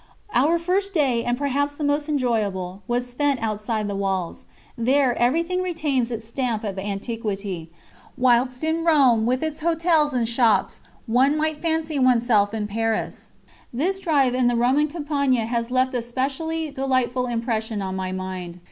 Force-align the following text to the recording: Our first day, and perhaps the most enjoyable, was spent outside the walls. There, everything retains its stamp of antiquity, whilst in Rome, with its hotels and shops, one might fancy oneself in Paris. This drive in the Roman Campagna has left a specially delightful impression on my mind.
Our 0.33 0.57
first 0.57 0.95
day, 0.95 1.23
and 1.23 1.37
perhaps 1.37 1.75
the 1.75 1.83
most 1.83 2.09
enjoyable, 2.09 2.81
was 2.87 3.05
spent 3.07 3.39
outside 3.39 3.87
the 3.87 3.95
walls. 3.95 4.45
There, 4.75 5.15
everything 5.19 5.61
retains 5.61 6.09
its 6.09 6.27
stamp 6.27 6.63
of 6.63 6.79
antiquity, 6.79 7.69
whilst 8.17 8.63
in 8.63 8.83
Rome, 8.83 9.27
with 9.27 9.43
its 9.43 9.59
hotels 9.59 10.11
and 10.11 10.27
shops, 10.27 10.79
one 11.05 11.37
might 11.37 11.61
fancy 11.61 11.99
oneself 11.99 12.51
in 12.51 12.65
Paris. 12.65 13.29
This 13.71 13.99
drive 13.99 14.33
in 14.33 14.47
the 14.47 14.55
Roman 14.55 14.87
Campagna 14.87 15.45
has 15.45 15.69
left 15.69 15.93
a 15.93 16.01
specially 16.01 16.71
delightful 16.71 17.27
impression 17.27 17.79
on 17.83 17.95
my 17.95 18.11
mind. 18.11 18.59